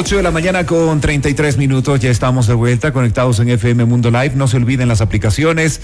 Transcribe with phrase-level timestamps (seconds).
[0.00, 4.12] 8 de la mañana con 33 minutos, ya estamos de vuelta conectados en FM Mundo
[4.12, 4.34] Live.
[4.36, 5.80] No se olviden las aplicaciones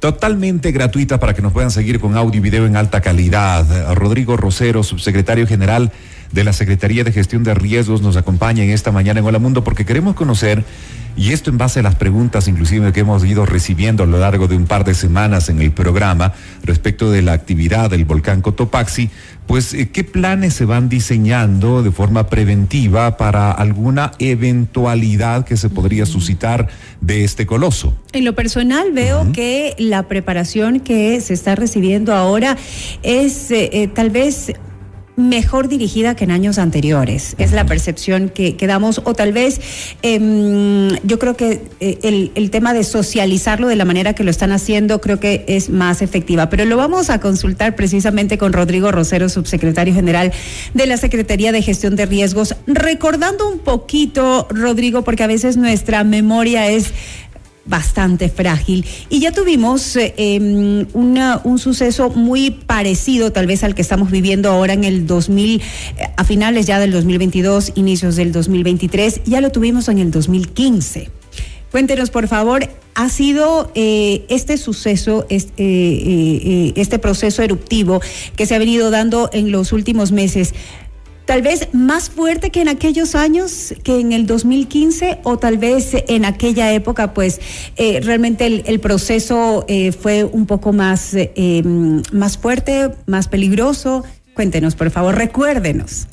[0.00, 3.94] totalmente gratuitas para que nos puedan seguir con audio y video en alta calidad.
[3.94, 5.92] Rodrigo Rosero, subsecretario general
[6.32, 9.64] de la Secretaría de Gestión de Riesgos, nos acompaña en esta mañana en Hola Mundo
[9.64, 10.64] porque queremos conocer
[11.18, 14.46] y esto en base a las preguntas inclusive que hemos ido recibiendo a lo largo
[14.46, 19.10] de un par de semanas en el programa respecto de la actividad del volcán Cotopaxi,
[19.48, 25.70] pues eh, qué planes se van diseñando de forma preventiva para alguna eventualidad que se
[25.70, 26.68] podría suscitar
[27.00, 27.96] de este coloso.
[28.12, 32.56] En lo personal veo que la preparación que se está recibiendo ahora
[33.02, 34.52] es eh, eh, tal vez
[35.18, 37.34] mejor dirigida que en años anteriores.
[37.38, 39.60] Es la percepción que, damos, o tal vez
[40.02, 44.30] em, yo creo que eh, el, el, tema de socializarlo de la manera que lo
[44.30, 46.48] están haciendo creo que es más efectiva.
[46.50, 50.32] Pero lo vamos a consultar precisamente con Rodrigo Rosero, subsecretario general
[50.72, 56.04] de la Secretaría de Gestión de Riesgos, recordando un poquito, Rodrigo, porque a veces nuestra
[56.04, 56.92] memoria es
[57.68, 58.84] bastante frágil.
[59.10, 64.50] Y ya tuvimos eh, em, un suceso muy parecido tal vez al que estamos viviendo
[64.50, 65.62] ahora en el 2000, eh,
[66.16, 71.10] a finales ya del 2022, inicios del 2023, ya lo tuvimos en el 2015.
[71.70, 78.00] Cuéntenos, por favor, ¿ha sido eh, este suceso, este, este proceso eruptivo
[78.36, 80.54] que se ha venido dando en los últimos meses?
[81.28, 85.90] Tal vez más fuerte que en aquellos años, que en el 2015, o tal vez
[86.08, 87.38] en aquella época, pues
[87.76, 91.62] eh, realmente el, proceso eh, fue un poco más, eh,
[92.12, 94.04] más fuerte, más peligroso.
[94.32, 96.08] Cuéntenos, por favor, recuérdenos.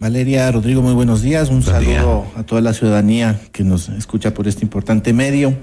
[0.00, 1.48] Valeria, Rodrigo, muy buenos días.
[1.48, 5.56] Un saludo a toda la ciudadanía que nos escucha por este importante medio.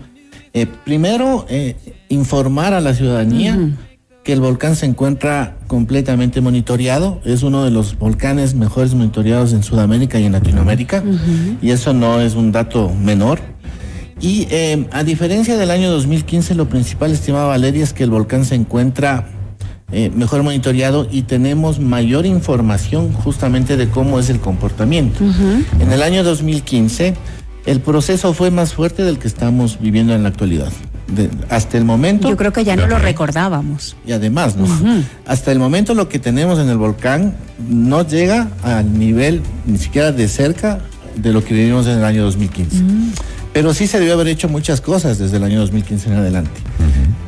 [0.86, 1.46] primero,
[2.08, 3.58] informar a la ciudadanía
[4.24, 7.20] que el volcán se encuentra completamente monitoreado.
[7.26, 11.04] Es uno de los volcanes mejores monitoreados en Sudamérica y en Latinoamérica.
[11.62, 13.40] Y eso no es un dato menor.
[14.22, 18.46] Y eh, a diferencia del año 2015, lo principal, estimada Valeria, es que el volcán
[18.46, 19.28] se encuentra
[19.92, 25.22] eh, mejor monitoreado y tenemos mayor información justamente de cómo es el comportamiento.
[25.80, 27.16] En el año 2015,
[27.66, 30.72] el proceso fue más fuerte del que estamos viviendo en la actualidad
[31.50, 32.30] hasta el momento.
[32.30, 33.96] Yo creo que ya no lo recordábamos.
[34.06, 34.68] Y además, ¿no?
[35.26, 37.36] hasta el momento lo que tenemos en el volcán
[37.70, 40.80] no llega al nivel ni siquiera de cerca
[41.16, 42.84] de lo que vivimos en el año 2015.
[43.54, 46.60] Pero sí se debió haber hecho muchas cosas desde el año 2015 en adelante.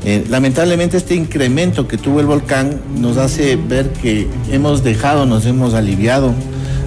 [0.03, 5.45] Eh, lamentablemente este incremento que tuvo el volcán nos hace ver que hemos dejado, nos
[5.45, 6.33] hemos aliviado,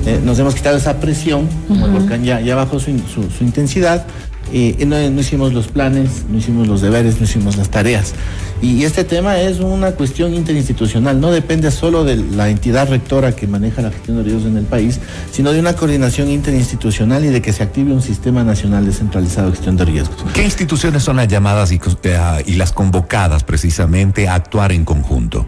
[0.07, 4.07] eh, nos hemos quitado esa presión, como el volcán ya, ya bajó su, su intensidad,
[4.53, 8.15] eh, no, hicimos los planes, no hicimos los deberes, no hicimos las tareas.
[8.63, 13.47] Y, este tema es una cuestión interinstitucional, no depende solo de la entidad rectora que
[13.47, 15.01] maneja la gestión de riesgos en el país,
[15.31, 19.57] sino de una coordinación interinstitucional y de que se active un sistema nacional descentralizado de
[19.57, 20.17] gestión de riesgos.
[20.33, 25.47] ¿Qué instituciones son las llamadas y, eh, y las convocadas precisamente a actuar en conjunto?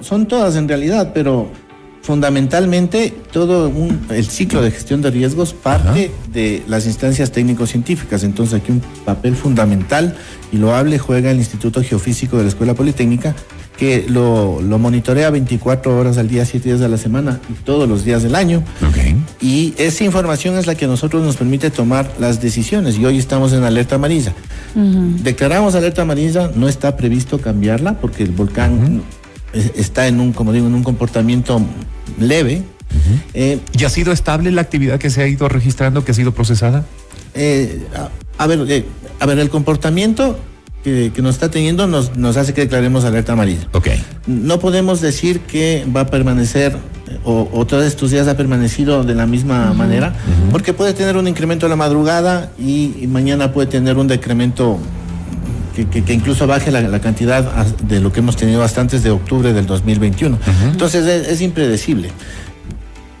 [0.00, 1.52] son todas en realidad, pero
[2.08, 3.70] fundamentalmente todo
[4.08, 8.24] el ciclo de gestión de riesgos parte de las instancias técnico-científicas.
[8.24, 10.16] Entonces aquí un papel fundamental
[10.50, 13.36] y loable juega el Instituto Geofísico de la Escuela Politécnica
[13.76, 18.06] que lo, monitorea 24 horas al día, 7 días a la semana y todos los
[18.06, 18.62] días del año.
[19.42, 23.18] Y esa información es la que a nosotros nos permite tomar las decisiones y hoy
[23.18, 24.32] estamos en alerta amarilla.
[24.74, 29.02] Declaramos alerta amarilla, no está previsto cambiarla porque el volcán
[29.52, 31.60] está en un, como digo, en un comportamiento
[32.18, 32.62] leve.
[33.34, 36.32] Eh, ¿Y ha sido estable la actividad que se ha ido registrando, que ha sido
[36.32, 36.84] procesada?
[37.34, 37.86] Eh,
[38.38, 38.84] a, ver, eh,
[39.20, 40.38] a ver, el comportamiento
[40.82, 43.68] que, nos está teniendo nos, nos, hace que declaremos alerta amarilla.
[43.72, 43.88] Ok.
[44.26, 46.76] No podemos decir que va a permanecer
[47.24, 50.14] o, todos estos días ha permanecido de la misma manera,
[50.50, 54.78] porque puede tener un incremento en la madrugada y, mañana puede tener un decremento
[55.86, 59.66] que, incluso baje la, cantidad de lo que hemos tenido hasta antes de octubre del
[59.66, 60.38] 2021.
[60.70, 62.10] Entonces es, impredecible.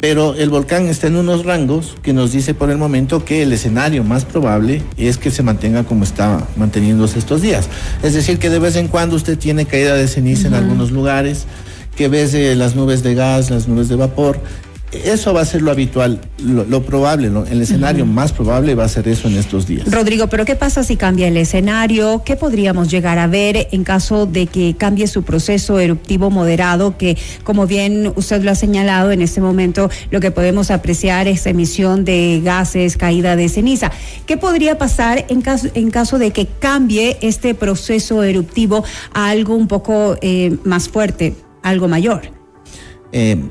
[0.00, 3.52] Pero el volcán está en unos rangos que nos dice por el momento que el
[3.52, 7.68] escenario más probable es que se mantenga como está manteniéndose estos días.
[8.02, 11.46] Es decir, que de vez en cuando usted tiene caída de ceniza en algunos lugares,
[11.96, 14.40] que ves las nubes de gas, las nubes de vapor,
[14.92, 19.06] eso va a ser lo habitual, lo, probable, el escenario más probable va a ser
[19.08, 19.90] eso en estos días.
[19.90, 22.22] Rodrigo, pero ¿qué pasa si cambia el escenario?
[22.24, 26.96] ¿Qué podríamos llegar a ver en caso de que cambie su proceso eruptivo moderado?
[26.96, 31.46] Que, como bien usted lo ha señalado, en este momento lo que podemos apreciar es
[31.46, 33.92] emisión de gases, caída de ceniza.
[34.26, 39.54] ¿Qué podría pasar en caso, en caso de que cambie este proceso eruptivo a algo
[39.54, 42.38] un poco eh, más fuerte, algo mayor?
[43.12, 43.42] Eh,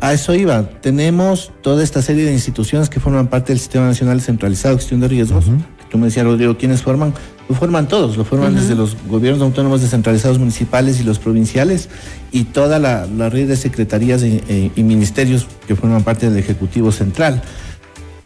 [0.00, 0.62] a, eso iba.
[0.80, 5.00] Tenemos toda esta serie de instituciones que forman parte del Sistema Nacional Centralizado de Gestión
[5.00, 5.46] de Riesgos.
[5.90, 7.12] Tú me decías, Rodrigo, ¿quiénes forman?
[7.48, 11.88] Lo forman todos, lo forman desde los gobiernos autónomos descentralizados municipales y los provinciales
[12.30, 17.42] y toda la, red de secretarías y, ministerios que forman parte del Ejecutivo Central.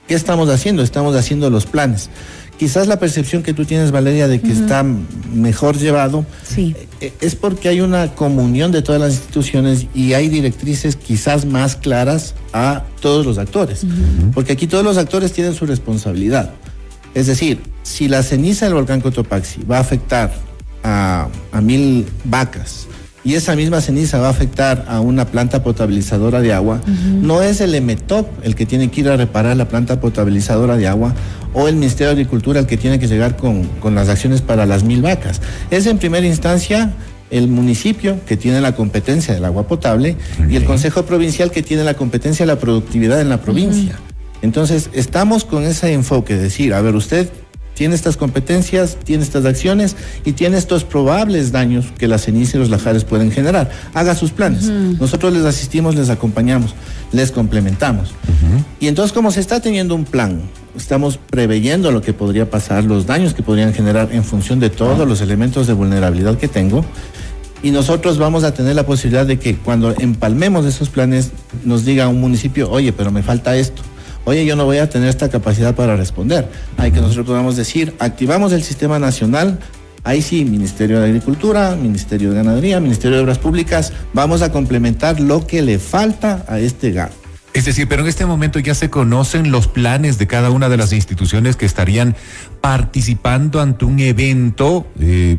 [0.06, 0.82] ¿Qué estamos haciendo?
[0.82, 2.11] Estamos haciendo los planes.
[2.58, 6.25] Quizás la percepción que tú tienes, Valeria, de que está mejor llevado,
[6.56, 11.76] eh, es porque hay una comunión de todas las instituciones y hay directrices quizás más
[11.76, 13.87] claras a todos los actores.
[14.32, 16.53] Porque aquí todos los actores tienen su responsabilidad.
[17.14, 20.32] Es decir, si la ceniza del volcán Cotopaxi va a afectar
[20.82, 21.29] a,
[21.62, 22.87] mil vacas
[23.26, 26.81] y esa misma ceniza va a afectar a una planta potabilizadora de agua,
[27.20, 30.87] no es el EMETOP el que tiene que ir a reparar la planta potabilizadora de
[30.87, 31.12] agua
[31.52, 34.84] o el Ministerio de Agricultura el que tiene que llegar con, las acciones para las
[34.84, 35.40] mil vacas.
[35.73, 36.93] Es en primera instancia
[37.31, 40.14] el municipio que tiene la competencia del agua potable
[40.49, 43.99] y el Consejo Provincial que tiene la competencia de la productividad en la provincia.
[44.43, 47.29] Entonces, estamos con ese enfoque, de decir, a ver, usted
[47.76, 52.61] tiene estas competencias, tiene estas acciones y tiene estos probables daños que la ceniza y
[52.61, 53.70] los lajares pueden generar.
[53.93, 54.64] Haga sus planes.
[54.64, 56.75] Nosotros les asistimos, les acompañamos,
[57.12, 58.14] les complementamos.
[58.81, 60.40] Y entonces, como se está teniendo un plan,
[60.75, 65.06] estamos preveyendo lo que podría pasar, los daños que podrían generar en función de todos
[65.06, 66.82] los elementos de vulnerabilidad que tengo.
[67.62, 71.31] Y nosotros vamos a tener la posibilidad de que cuando empalmemos esos planes
[71.62, 73.82] nos diga un municipio, oye, pero me falta esto
[74.26, 76.49] oye, yo no voy a tener esta capacidad para responder.
[76.76, 79.58] Hay que nosotros podamos decir, activamos el sistema nacional,
[80.05, 85.20] ahí sí, Ministerio de Agricultura, Ministerio de Ganadería, Ministerio de Obras Públicas, vamos a complementar
[85.20, 87.12] lo que le falta a este GAP.
[87.55, 90.76] Es decir, pero en este momento ya se conocen los planes de cada una de
[90.76, 92.14] las instituciones que estarían
[92.61, 94.87] participando ante un evento.
[95.00, 95.38] Eh,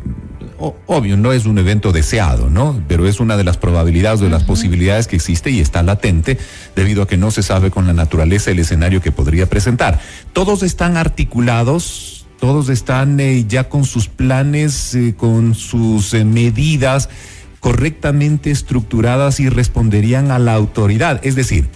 [0.58, 2.82] obvio, no es un evento deseado, ¿no?
[2.88, 6.38] Pero es una de las probabilidades, de las posibilidades que existe y está latente
[6.74, 10.00] debido a que no se sabe con la naturaleza el escenario que podría presentar.
[10.32, 17.08] Todos están articulados, todos están eh, ya con sus planes, eh, con sus eh, medidas
[17.60, 21.20] correctamente estructuradas y responderían a la autoridad.
[21.24, 21.68] Es decir,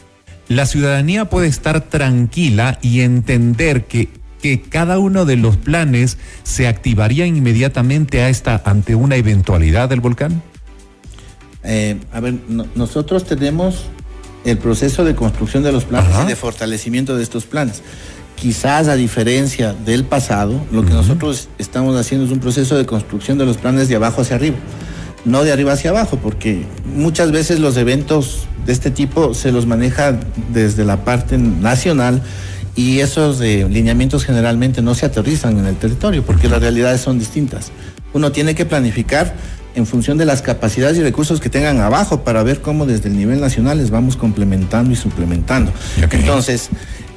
[0.48, 4.08] la ciudadanía puede estar tranquila y entender que
[4.42, 10.00] que cada uno de los planes se activaría inmediatamente a esta, ante una eventualidad del
[10.00, 10.42] volcán?
[11.64, 12.34] Eh, a ver,
[12.74, 13.84] nosotros tenemos
[14.44, 17.82] el proceso de construcción de los planes y de fortalecimiento de estos planes.
[18.34, 23.38] Quizás a diferencia del pasado, lo que nosotros estamos haciendo es un proceso de construcción
[23.38, 24.56] de los planes de abajo hacia arriba,
[25.24, 26.64] no de arriba hacia abajo, porque
[26.96, 30.18] muchas veces los eventos de este tipo se los maneja
[30.52, 32.22] desde la parte nacional
[32.74, 37.18] y esos eh, lineamientos generalmente no se aterrizan en el territorio porque las realidades son
[37.18, 37.70] distintas.
[38.12, 39.34] Uno tiene que planificar
[39.74, 43.16] en función de las capacidades y recursos que tengan abajo para ver cómo desde el
[43.16, 45.72] nivel nacional les vamos complementando y suplementando.
[46.10, 46.68] Entonces,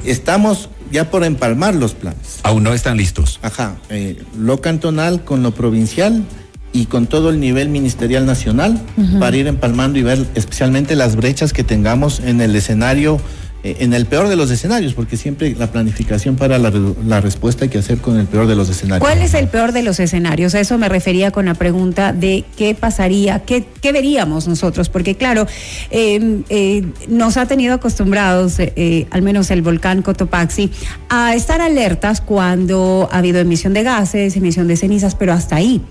[0.05, 2.39] estamos ya por empalmar los planes.
[2.43, 3.39] Aún no están listos.
[3.41, 6.23] Ajá, eh, lo cantonal con lo provincial
[6.71, 8.81] y con todo el nivel ministerial nacional
[9.19, 13.17] para ir empalmando y ver especialmente las brechas que tengamos en el escenario
[13.65, 17.79] en el peor de los escenarios, porque siempre la planificación para la, respuesta hay que
[17.79, 19.07] hacer con el peor de los escenarios.
[19.07, 20.53] ¿Cuál es el peor de los escenarios?
[20.53, 25.47] A eso me refería con la pregunta de qué pasaría, qué, veríamos nosotros, porque claro,
[25.89, 30.69] em, eh, nos ha tenido acostumbrados, eh, al menos el volcán Cotopaxi,
[31.09, 35.81] a estar alertas cuando ha habido emisión de gases, emisión de cenizas, pero hasta ahí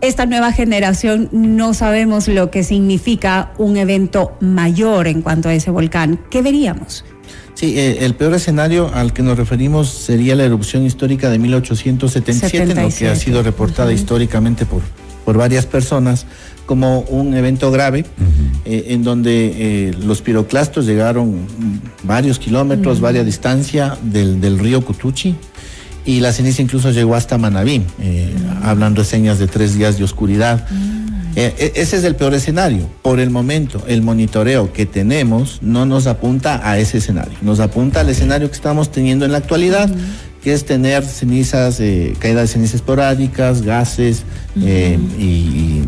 [0.00, 5.70] esta nueva generación no sabemos lo que significa un evento mayor en cuanto a ese
[5.70, 6.20] volcán.
[6.30, 7.04] ¿Qué veríamos?
[7.54, 12.88] Sí, eh, el peor escenario al que nos referimos sería la erupción histórica de 1877,
[12.96, 14.80] que ha sido reportada históricamente por,
[15.26, 16.26] por varias personas
[16.64, 18.06] como un evento grave,
[18.64, 21.40] eh, en donde eh, los piroclastos llegaron
[22.04, 25.34] varios kilómetros, varias distancia del, del río Cutuchi,
[26.04, 30.04] y la ceniza incluso llegó hasta Manabí, eh, hablando de señas de tres días de
[30.04, 30.66] oscuridad.
[31.36, 32.88] Eh, e, ese es el peor escenario.
[33.02, 38.00] Por el momento, el monitoreo que tenemos no nos apunta a ese escenario, nos apunta
[38.00, 39.90] al escenario que estamos teniendo en la actualidad,
[40.42, 44.24] que es tener cenizas, eh, caída de cenizas esporádicas, gases
[44.56, 45.82] y,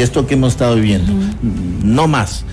[0.00, 1.12] esto que hemos estado viviendo.
[1.84, 2.44] No más.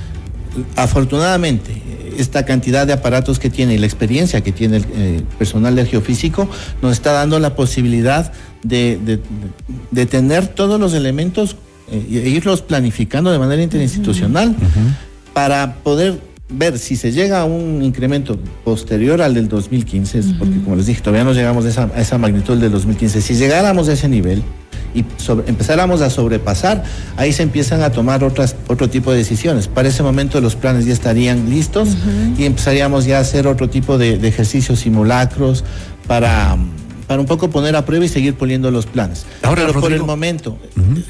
[0.75, 1.81] Afortunadamente,
[2.17, 5.87] esta cantidad de aparatos que tiene y la experiencia que tiene el eh, personal del
[5.87, 6.49] geofísico
[6.81, 8.31] nos está dando la posibilidad
[8.63, 9.19] de,
[10.09, 11.55] tener todos los elementos
[11.91, 14.55] eh, e irlos planificando de manera interinstitucional
[15.33, 20.75] para poder ver si se llega a un incremento posterior al del 2015, porque como
[20.75, 23.93] les dije, todavía no llegamos a esa, a esa magnitud del 2015, si llegáramos a
[23.93, 24.43] ese nivel,
[24.93, 25.05] y
[25.47, 26.83] empezáramos a sobrepasar,
[27.17, 29.67] ahí se empiezan a tomar otras, otro tipo de decisiones.
[29.67, 31.89] Para ese momento los planes ya estarían listos
[32.37, 35.63] y empezaríamos ya a hacer otro tipo de, ejercicios simulacros
[36.07, 36.57] para
[37.07, 39.25] para un poco poner a prueba y seguir poniendo los planes.
[39.41, 40.59] Ahora, Pero por el momento,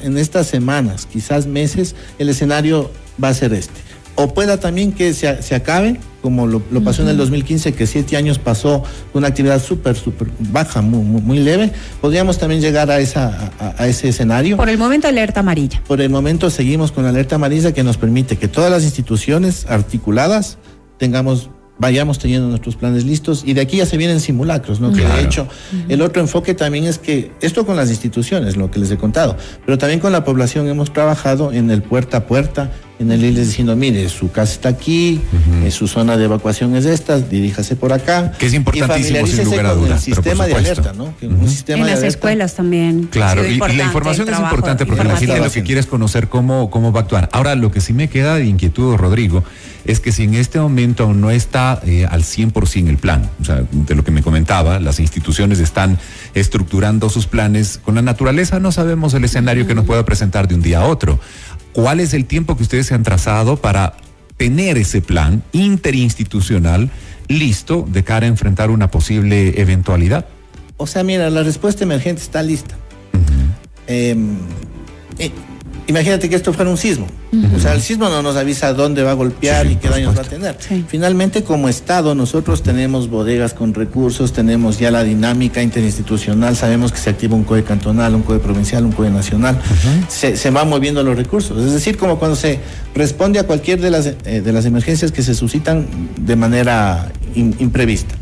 [0.02, 2.90] en estas semanas, quizás meses, el escenario
[3.22, 3.89] va a ser este
[4.22, 8.16] o pueda también que se, se acabe, como lo, pasó en el 2015, que siete
[8.16, 8.82] años pasó
[9.14, 14.08] una actividad súper, súper baja, muy, muy, leve, podríamos también llegar a, esa, a, ese
[14.08, 14.56] escenario.
[14.56, 15.82] Por el momento, alerta amarilla.
[15.86, 19.66] Por el momento, seguimos con la alerta amarilla que nos permite que todas las instituciones
[19.68, 20.58] articuladas
[20.98, 24.92] tengamos vayamos teniendo nuestros planes listos y de aquí ya se vienen simulacros, ¿no?
[24.92, 25.48] Que de hecho,
[25.88, 29.34] el otro enfoque también es que esto con las instituciones, lo que les he contado,
[29.64, 33.48] pero también con la población hemos trabajado en el puerta a puerta, en el irles
[33.48, 35.22] diciendo, mire, su casa está aquí,
[35.64, 38.32] eh, su zona de evacuación es esta, diríjase por acá.
[38.32, 40.06] Que es importantísimo, sin lugar a dudas.
[40.06, 41.14] El sistema de alerta, ¿no?
[41.22, 43.08] un sistema en las escuelas también.
[43.10, 46.70] Claro, y, la información es importante porque la gente lo que quiere es conocer cómo,
[46.70, 47.30] cómo va a actuar.
[47.32, 49.44] Ahora, lo que sí me queda de inquietud, Rodrigo,
[49.86, 53.44] es que si en este momento aún no está eh, al 100% el plan, o
[53.44, 55.98] sea, de lo que me comentaba, las instituciones están
[56.34, 60.54] estructurando sus planes, con la naturaleza no sabemos el escenario que nos pueda presentar de
[60.54, 61.18] un día a otro.
[61.72, 63.94] ¿Cuál es el tiempo que ustedes se han trazado para
[64.36, 66.90] tener ese plan interinstitucional
[67.28, 70.26] listo de cara a enfrentar una posible eventualidad?
[70.76, 72.76] O sea, mira, la respuesta emergente está lista.
[75.86, 77.06] Imagínate que esto fuera un sismo.
[77.54, 80.22] O sea, el sismo no nos avisa dónde va a golpear y qué daños va
[80.22, 80.56] a tener.
[80.88, 86.98] Finalmente, como Estado, nosotros tenemos bodegas con recursos, tenemos ya la dinámica interinstitucional, sabemos que
[86.98, 89.58] se activa un COE cantonal, un COE provincial, un COE nacional,
[90.08, 91.56] se, se, van moviendo los recursos.
[91.64, 92.58] Es decir, como cuando se
[92.94, 95.86] responde a cualquier de las, eh, de las emergencias que se suscitan
[96.20, 98.14] de manera imprevista.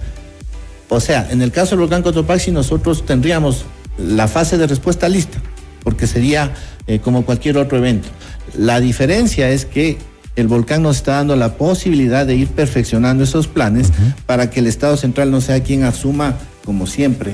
[0.90, 3.64] O sea, en el caso del volcán Cotopaxi, nosotros tendríamos
[3.98, 5.38] la fase de respuesta lista
[5.82, 6.52] porque sería
[6.86, 8.08] eh, como cualquier otro evento.
[8.56, 9.98] La diferencia es que
[10.36, 13.90] el volcán nos está dando la posibilidad de ir perfeccionando esos planes
[14.24, 17.32] para que el Estado central no sea quien asuma, como siempre,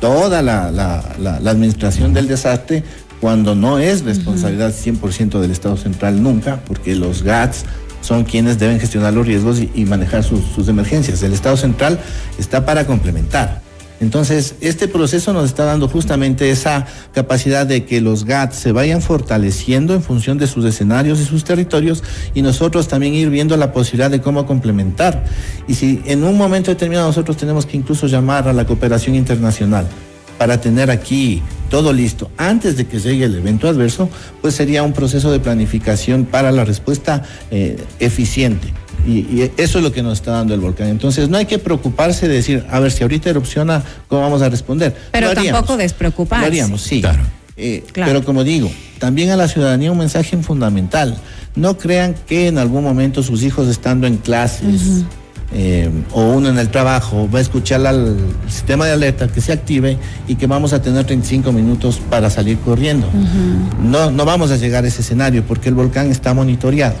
[0.00, 0.68] toda la,
[1.44, 2.84] administración del desastre
[3.20, 7.64] cuando no es responsabilidad 100% del Estado central nunca, porque los GATS
[8.02, 11.24] son quienes deben gestionar los riesgos y, manejar sus emergencias.
[11.24, 11.98] El Estado central
[12.38, 13.63] está para complementar.
[14.04, 19.00] Entonces, este proceso nos está dando justamente esa capacidad de que los GAT se vayan
[19.00, 23.72] fortaleciendo en función de sus escenarios y sus territorios y nosotros también ir viendo la
[23.72, 25.24] posibilidad de cómo complementar.
[25.66, 29.86] Y si en un momento determinado nosotros tenemos que incluso llamar a la cooperación internacional
[30.36, 34.10] para tener aquí todo listo antes de que llegue el evento adverso,
[34.42, 38.74] pues sería un proceso de planificación para la respuesta eh, eficiente.
[39.06, 40.88] Y, eso es lo que nos está dando el volcán.
[40.88, 44.48] Entonces no hay que preocuparse de decir, a ver, si ahorita erupciona, ¿cómo vamos a
[44.48, 44.94] responder?
[45.12, 46.42] Pero tampoco despreocuparse.
[46.42, 47.02] Lo haríamos, sí.
[47.56, 51.16] Eh, pero como digo, también a la ciudadanía un mensaje fundamental.
[51.54, 55.04] No crean que en algún momento sus hijos estando en clases,
[55.54, 58.16] eh, o uno en el trabajo va a escuchar al
[58.48, 59.96] sistema de alerta que se active
[60.26, 63.08] y que vamos a tener 35 minutos para salir corriendo.
[63.80, 66.96] no, no vamos a llegar a ese escenario porque el volcán está monitoreado.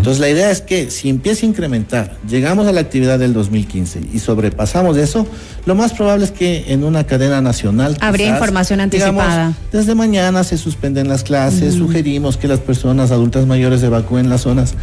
[0.00, 4.00] Entonces la idea es que si empieza a incrementar, llegamos a la actividad del 2015
[4.14, 5.26] y sobrepasamos eso,
[5.66, 7.98] lo más probable es que en una cadena nacional...
[8.00, 9.52] Habría información anticipada.
[9.70, 14.74] desde mañana se suspenden las clases, sugerimos que las personas adultas mayores evacúen las zonas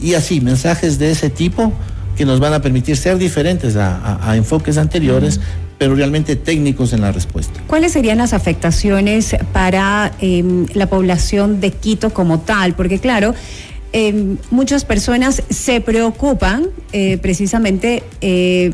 [0.00, 1.72] y así, mensajes de ese tipo
[2.20, 5.40] que nos van a permitir ser diferentes a, enfoques anteriores,
[5.78, 7.62] pero realmente técnicos en la respuesta.
[7.66, 12.74] ¿Cuáles serían las afectaciones para em, la población de Quito como tal?
[12.74, 13.34] Porque claro,
[13.94, 18.70] em, muchas personas se preocupan eh, precisamente eh,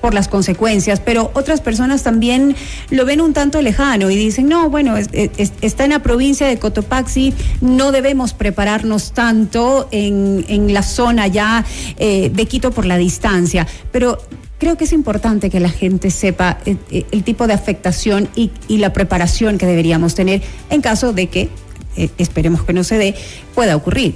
[0.00, 2.54] por las consecuencias, pero otras personas también
[2.90, 7.34] lo ven un tanto lejano y dicen, no, bueno, está en la provincia de Cotopaxi,
[7.60, 11.64] no debemos prepararnos tanto en, en la zona ya
[11.98, 14.18] eh, de Quito por la distancia, pero
[14.58, 18.50] creo que es importante que la gente sepa eh, eh, el, tipo de afectación y,
[18.68, 21.48] y, la preparación que deberíamos tener en caso de que,
[22.18, 23.14] esperemos que no se dé,
[23.54, 24.14] pueda ocurrir.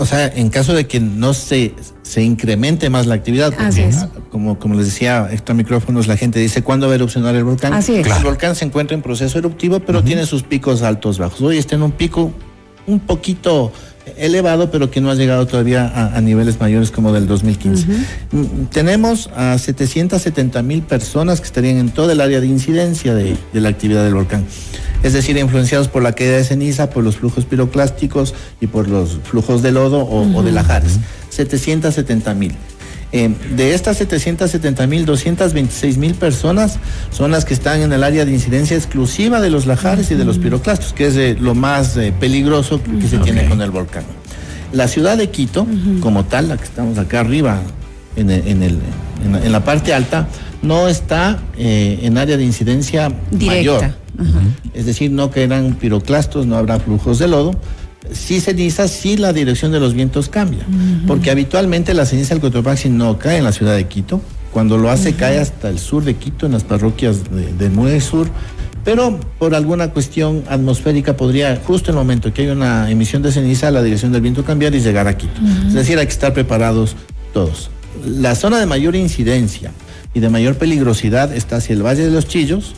[0.00, 3.52] O sea, en caso de que no se, se incremente más la actividad,
[4.30, 7.74] como, como les decía, estos micrófonos, la gente dice, ¿cuándo va a erupcionar el volcán?
[8.18, 11.42] El volcán se encuentra en proceso eruptivo, pero tiene sus picos altos, bajos.
[11.42, 12.32] Hoy está en un pico
[12.86, 13.72] un poquito
[14.16, 17.86] elevado, pero que no ha llegado todavía a, niveles mayores como del 2015.
[18.30, 23.36] Mm, tenemos a 770 mil personas que estarían en todo el área de incidencia de,
[23.52, 24.44] la actividad del volcán.
[25.02, 29.18] Es decir, influenciados por la caída de ceniza, por los flujos piroclásticos y por los
[29.24, 30.98] flujos de lodo o, de lajares.
[31.30, 32.54] 770 mil.
[33.12, 36.78] Eh, de estas 770 mil, 226 mil personas
[37.10, 40.24] son las que están en el área de incidencia exclusiva de los lajares y de
[40.24, 44.04] los piroclastos, que es eh, lo más eh, peligroso que se tiene con el volcán.
[44.72, 45.66] La ciudad de Quito,
[46.00, 47.60] como tal, la que estamos acá arriba,
[48.14, 48.78] en, en,
[49.50, 50.28] la, parte alta,
[50.62, 53.92] no está en área de incidencia mayor.
[54.72, 57.56] Es decir, no quedan piroclastos, no habrá flujos de lodo
[58.12, 60.66] si ceniza, si la dirección de los vientos cambia.
[61.06, 64.20] Porque habitualmente la ceniza del Cotopaxi no cae en la ciudad de Quito.
[64.52, 68.28] Cuando lo hace, cae hasta el sur de Quito, en las parroquias del de Sur.
[68.84, 73.30] Pero por alguna cuestión atmosférica podría, justo en el momento que hay una emisión de
[73.30, 75.40] ceniza, la dirección del viento cambiar y llegar a Quito.
[75.66, 76.96] Es decir, hay que estar preparados
[77.32, 77.70] todos.
[78.04, 79.72] La zona de mayor incidencia
[80.12, 82.74] y de mayor peligrosidad está hacia el Valle de los Chillos,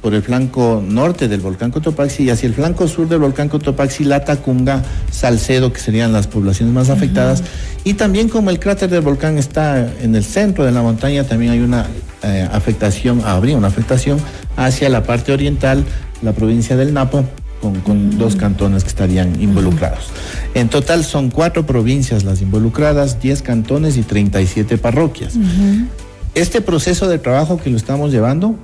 [0.00, 4.04] por el flanco norte del volcán Cotopaxi y hacia el flanco sur del volcán Cotopaxi,
[4.04, 7.42] La Tacunga, Salcedo, que serían las poblaciones más afectadas.
[7.82, 11.52] Y también como el cráter del volcán está en el centro de la montaña, también
[11.52, 11.86] hay una
[12.22, 14.18] eh, afectación, habría una afectación
[14.56, 15.84] hacia la parte oriental,
[16.22, 17.24] la provincia del Napo,
[17.60, 20.10] con, dos cantones que estarían involucrados.
[20.54, 25.34] En total son cuatro provincias las involucradas, 10 cantones y 37 parroquias.
[26.34, 28.54] Este proceso de trabajo que lo estamos llevando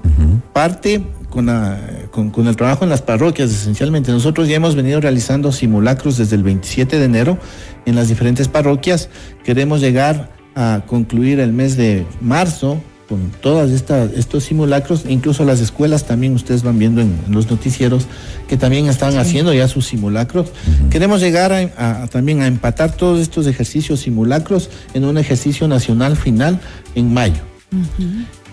[0.53, 4.13] parte con, con, el trabajo en las parroquias esencialmente.
[4.13, 7.39] Nosotros ya hemos venido realizando simulacros desde el 27 de enero
[7.87, 9.09] en las diferentes parroquias.
[9.45, 16.07] Queremos llegar a concluir el mes de marzo con todos estos simulacros, incluso las escuelas
[16.07, 18.07] también ustedes van viendo en, los noticieros
[18.49, 20.49] que también están haciendo ya sus simulacros.
[20.91, 26.61] Queremos llegar a, también a empatar todos estos ejercicios simulacros en un ejercicio nacional final
[26.95, 27.54] en mayo.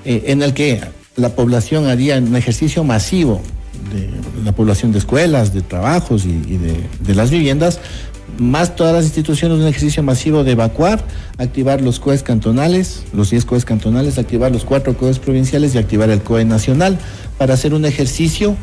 [0.06, 0.82] Eh, en el que
[1.16, 3.42] la población haría un ejercicio masivo
[3.94, 4.10] de
[4.44, 7.80] la población de escuelas, de trabajos y, de, las viviendas,
[8.38, 11.04] más todas las instituciones, un ejercicio masivo de evacuar,
[11.38, 16.10] activar los COEs cantonales, los 10 COEs cantonales, activar los 4 COEs provinciales y activar
[16.10, 16.98] el COE nacional
[17.38, 18.56] para hacer un ejercicio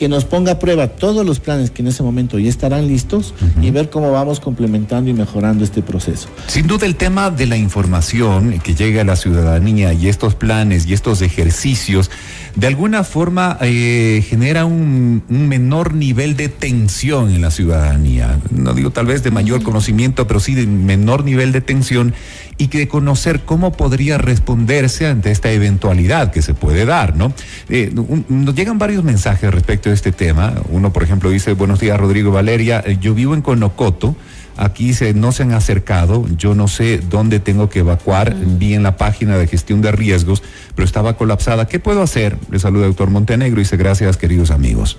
[0.00, 3.34] que nos ponga a prueba todos los planes que en ese momento ya estarán listos
[3.60, 6.30] y ver cómo vamos complementando y mejorando este proceso.
[6.46, 10.86] Sin duda el tema de la información que llega a la ciudadanía y estos planes
[10.86, 12.10] y estos ejercicios
[12.56, 18.38] de alguna forma eh, genera un, menor nivel de tensión en la ciudadanía.
[18.50, 22.14] No digo tal vez de mayor conocimiento, pero sí de menor nivel de tensión
[22.60, 27.32] y que conocer cómo podría responderse ante esta eventualidad que se puede dar, ¿no?
[27.70, 27.90] Eh,
[28.28, 30.52] nos llegan varios mensajes respecto a este tema.
[30.68, 34.14] Uno, por ejemplo, dice, buenos días, Rodrigo Valeria, eh, yo vivo en Conocoto.
[34.58, 38.82] Aquí se, no se han acercado, yo no sé dónde tengo que evacuar, vi en
[38.82, 40.42] la página de gestión de riesgos,
[40.74, 41.66] pero estaba colapsada.
[41.66, 42.36] ¿Qué puedo hacer?
[42.50, 44.98] Le saluda el doctor Montenegro y dice gracias, queridos amigos.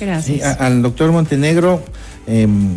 [0.00, 0.58] Gracias.
[0.58, 1.84] al doctor Montenegro,
[2.26, 2.76] em,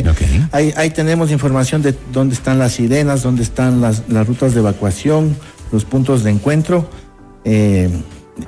[0.53, 5.37] Ahí, ahí tenemos información de dónde están las sirenas, dónde están las, rutas de evacuación,
[5.73, 6.91] los puntos de encuentro.
[7.45, 7.89] Eh,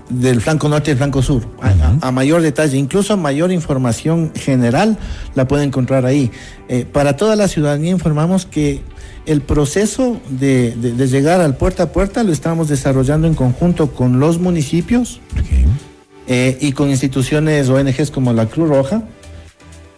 [0.09, 1.47] del flanco norte y el flanco sur,
[2.01, 4.97] a, mayor detalle, incluso mayor información general
[5.35, 6.31] la puede encontrar ahí.
[6.69, 8.81] Eh, para toda la ciudadanía informamos que
[9.27, 10.75] el proceso de,
[11.09, 15.21] llegar al puerta a puerta lo estamos desarrollando en conjunto con los municipios
[16.27, 19.03] eh, y con instituciones ONGs como la Cruz Roja.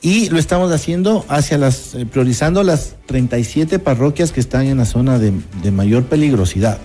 [0.02, 4.84] Y lo estamos haciendo hacia las, eh, priorizando las 37 parroquias que están en la
[4.84, 5.32] zona de,
[5.70, 6.78] mayor peligrosidad.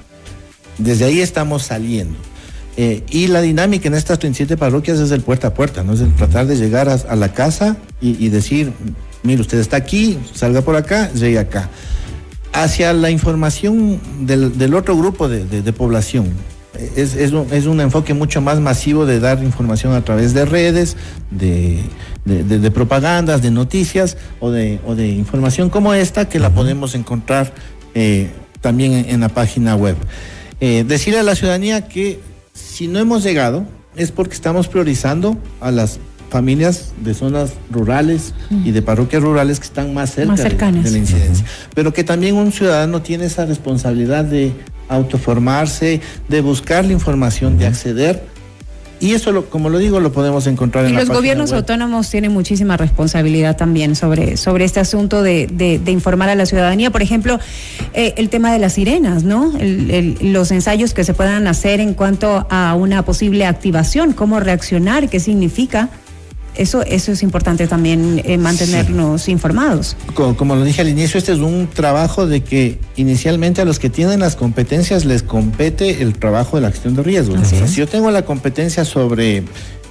[0.78, 2.18] Desde ahí estamos saliendo.
[2.78, 5.92] Eh, y la dinámica en estas 37 parroquias es el puerta a puerta, ¿no?
[5.92, 8.72] Es el tratar de llegar a, la casa y, decir,
[9.24, 11.70] mire, usted está aquí, salga por acá, llegue acá
[12.54, 16.34] hacia la información del, otro grupo de, población.
[16.96, 20.96] Es, un, enfoque mucho más masivo de dar información a través de redes,
[21.32, 21.82] de,
[22.74, 27.54] propagandas, de noticias o de, información como esta que la podemos encontrar
[27.94, 28.30] eh,
[28.62, 29.96] también en, la página web.
[30.62, 32.20] Eh, decirle a la ciudadanía que
[32.54, 38.72] si no hemos llegado es porque estamos priorizando a las familias de zonas rurales y
[38.72, 41.46] de parroquias rurales que están más cerca de, la incidencia.
[41.74, 44.54] Pero que también un ciudadano tiene esa responsabilidad de
[44.88, 48.24] autoformarse, de buscar la información, de acceder
[49.02, 52.76] y eso, como lo digo, lo podemos encontrar en y los gobiernos autónomos tienen muchísima
[52.76, 56.92] responsabilidad también sobre, sobre este asunto de, de, informar a la ciudadanía.
[56.92, 57.40] Por ejemplo,
[57.94, 59.54] eh, el tema de las sirenas, ¿no?
[60.22, 65.20] los ensayos que se puedan hacer en cuanto a una posible activación, cómo reaccionar, qué
[65.20, 65.90] significa.
[66.56, 69.96] Eso, eso es importante también eh, mantenernos informados.
[70.14, 73.90] Como, lo dije al inicio, este es un trabajo de que inicialmente a los que
[73.90, 77.40] tienen las competencias les compete el trabajo de la gestión de riesgos.
[77.48, 79.44] Si yo tengo la competencia sobre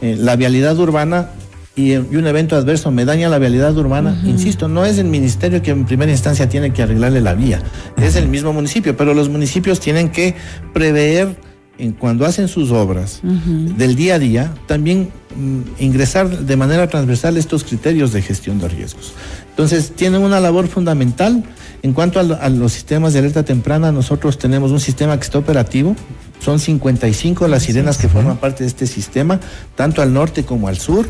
[0.03, 1.31] eh, la vialidad urbana
[1.75, 5.71] y, un evento adverso me daña la vialidad urbana, insisto, no es el ministerio que
[5.71, 7.63] en primera instancia tiene que arreglarle la vía,
[7.97, 10.35] es el mismo municipio, pero los municipios tienen que
[10.73, 11.37] prever
[11.79, 17.37] en cuando hacen sus obras del día a día, también mm, ingresar de manera transversal
[17.37, 19.13] estos criterios de gestión de riesgos.
[19.51, 21.45] Entonces, tienen una labor fundamental.
[21.83, 25.95] En cuanto a, los sistemas de alerta temprana, nosotros tenemos un sistema que está operativo.
[26.41, 29.41] Son 55 las sirenas que forman parte de este sistema,
[29.77, 31.09] tanto al norte como al sur.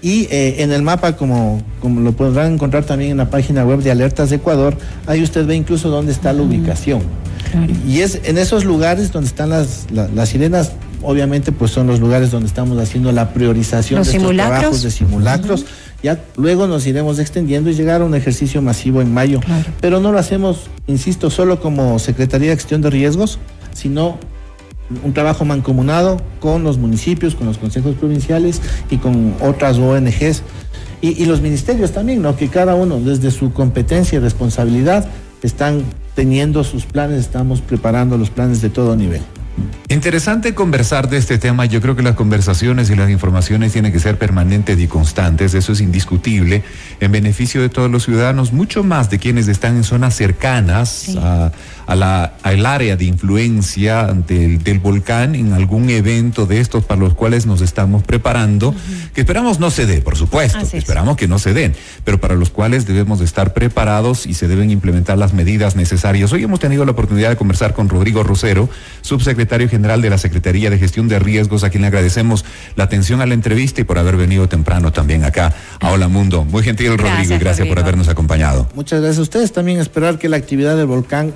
[0.00, 3.80] Y eh, en el mapa, como, como lo podrán encontrar también en la página web
[3.80, 7.02] de Alertas de Ecuador, ahí usted ve incluso dónde está la ubicación.
[7.86, 12.30] Y es en esos lugares donde están las, las sirenas, obviamente pues son los lugares
[12.30, 15.64] donde estamos haciendo la priorización de estos trabajos de simulacros.
[16.02, 19.40] Ya luego nos iremos extendiendo y llegar a un ejercicio masivo en mayo.
[19.80, 23.38] Pero no lo hacemos, insisto, solo como Secretaría de Gestión de Riesgos,
[23.74, 24.18] sino
[25.02, 30.42] un trabajo mancomunado con los municipios, con los consejos provinciales y con otras ONGs
[31.00, 32.36] y, y los ministerios también, ¿no?
[32.36, 35.08] Que cada uno desde su competencia y responsabilidad
[35.42, 39.22] están teniendo sus planes, estamos preparando los planes de todo nivel.
[39.88, 41.64] Interesante conversar de este tema.
[41.64, 45.54] Yo creo que las conversaciones y las informaciones tienen que ser permanentes y constantes.
[45.54, 46.62] Eso es indiscutible
[47.00, 51.52] en beneficio de todos los ciudadanos, mucho más de quienes están en zonas cercanas a,
[51.94, 57.14] la, al área de influencia del, del, volcán en algún evento de estos para los
[57.14, 58.74] cuales nos estamos preparando,
[59.14, 61.74] que esperamos no se dé, por supuesto, esperamos que no se den,
[62.04, 66.32] pero para los cuales debemos de estar preparados y se deben implementar las medidas necesarias.
[66.32, 68.68] Hoy hemos tenido la oportunidad de conversar con Rodrigo Rosero,
[69.02, 72.82] subsecretario general general de la Secretaría de Gestión de Riesgos, a quien le agradecemos la
[72.82, 76.44] atención a la entrevista y por haber venido temprano también acá a Hola Mundo.
[76.44, 78.68] Muy gentil, Rodrigo, y gracias por habernos acompañado.
[78.74, 79.52] Muchas gracias a ustedes.
[79.52, 81.32] También esperar que la actividad del volcán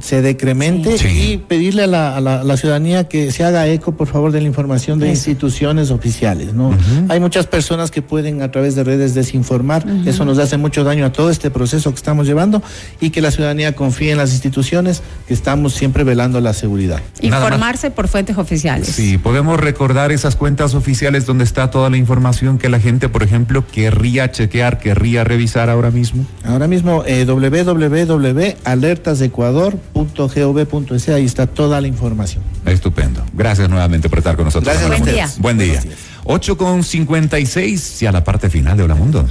[0.00, 4.46] se decremente y pedirle a la, ciudadanía que se haga eco, por favor, de la
[4.46, 6.54] información de instituciones oficiales.
[6.54, 6.74] ¿no?
[7.08, 11.04] Hay muchas personas que pueden a través de redes desinformar, eso nos hace mucho daño
[11.04, 12.62] a todo este proceso que estamos llevando
[13.00, 17.00] y que la ciudadanía confíe en las instituciones que estamos siempre velando la seguridad.
[17.20, 18.88] Informarse por fuentes oficiales.
[18.88, 23.22] Sí, podemos recordar esas cuentas oficiales donde está toda la información que la gente, por
[23.22, 26.26] ejemplo, querría chequear, querría revisar ahora mismo.
[26.44, 32.42] Ahora mismo, eh, www.alertasecuador .gov.es, ahí está toda la información.
[32.64, 33.24] Estupendo.
[33.32, 34.74] Gracias nuevamente por estar con nosotros.
[34.74, 35.38] Gracias.
[35.38, 35.76] Buen día.
[35.78, 35.96] Buen día.
[36.24, 39.26] 8 con 56 y a la parte final de Hola Mundo.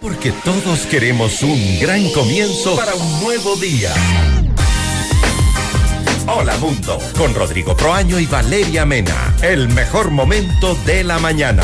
[0.00, 3.92] Porque todos queremos un gran comienzo para un nuevo día.
[6.28, 9.34] Hola Mundo, con Rodrigo Proaño y Valeria Mena.
[9.42, 11.62] El mejor momento de la mañana